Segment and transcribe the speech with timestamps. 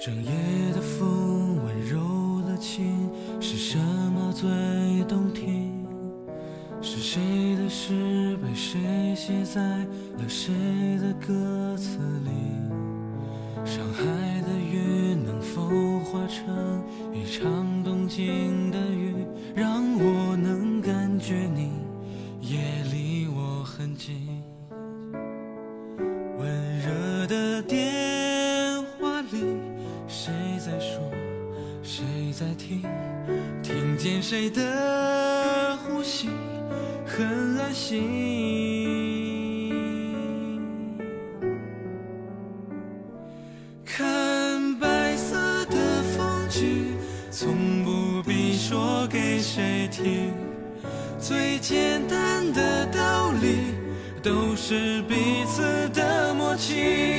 [0.00, 0.30] 整夜
[0.72, 1.98] 的风温柔
[2.46, 3.10] 了情，
[3.40, 4.48] 是什么最
[5.08, 5.84] 动听？
[6.80, 8.78] 是谁的诗被谁
[9.16, 10.54] 写在了谁
[10.98, 12.30] 的歌词里？
[13.64, 14.04] 上海
[14.42, 15.68] 的雨能否
[16.04, 16.80] 化成
[17.12, 19.07] 一场东京的雨，
[32.68, 32.82] 听？
[33.62, 36.28] 听见谁的呼吸，
[37.06, 38.02] 很安心。
[43.84, 45.34] 看白色
[45.66, 46.94] 的风景，
[47.30, 50.34] 从不必说给谁听。
[51.18, 53.74] 最简单的道理，
[54.22, 57.17] 都是彼此的默契。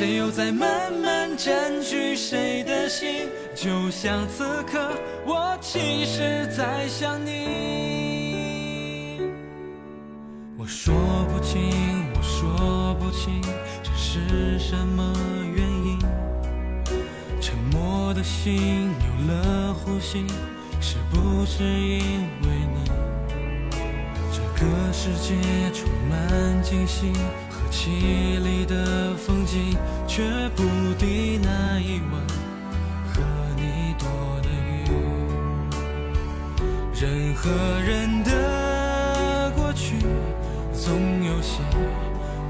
[0.00, 3.28] 谁又在慢慢占据谁的心？
[3.54, 4.92] 就像此刻，
[5.26, 9.20] 我其实在想你。
[10.56, 10.94] 我说
[11.30, 13.42] 不清，我说不清，
[13.82, 15.12] 这是什么
[15.54, 15.98] 原因？
[17.38, 20.24] 沉默的心有了呼吸，
[20.80, 22.90] 是不是因为你？
[24.32, 25.34] 这个世界
[25.74, 27.12] 充满惊喜
[27.70, 29.76] 记忆里的风景，
[30.06, 30.22] 却
[30.56, 30.62] 不
[30.98, 32.20] 敌那一晚
[33.06, 33.22] 和
[33.56, 34.06] 你躲
[34.42, 34.84] 的雨。
[36.94, 39.96] 任何人的过去，
[40.72, 41.62] 总有些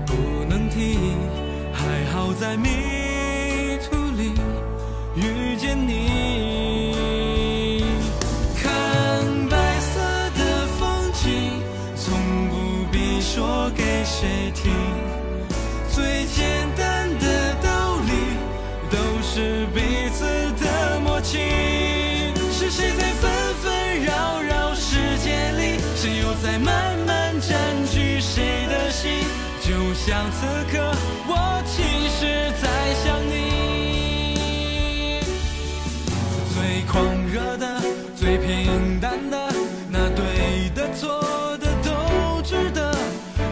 [0.07, 0.15] 不
[0.49, 0.97] 能提。
[1.73, 2.71] 还好在明
[28.41, 29.11] 谁的心？
[29.61, 30.81] 就像此刻，
[31.29, 32.65] 我其实在
[33.05, 35.21] 想你。
[36.55, 36.57] 最
[36.91, 36.97] 狂
[37.27, 37.83] 热的，
[38.17, 39.53] 最平淡的，
[39.91, 41.21] 那对的错
[41.59, 42.97] 的都值得。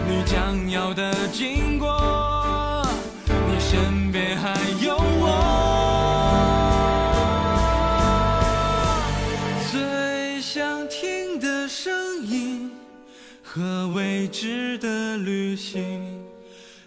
[0.09, 2.89] 你将要的经过，
[3.27, 5.27] 你身边还有我。
[9.71, 11.93] 最想听的声
[12.25, 12.71] 音
[13.59, 16.23] 和未知的旅行，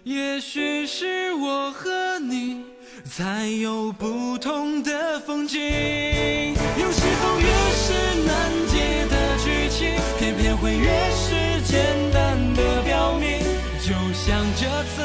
[0.04, 2.62] 也许是我和你
[3.04, 5.60] 才有不同的风景。
[5.60, 7.46] 有时候越
[7.76, 7.92] 是
[8.24, 13.40] 难解的剧情，偏偏会越是简单的表明。
[13.82, 15.02] 就像这次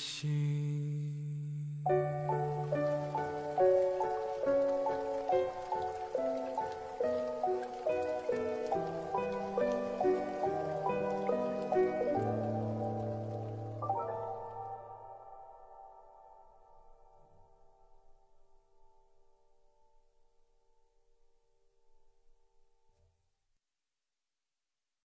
[0.00, 0.39] sim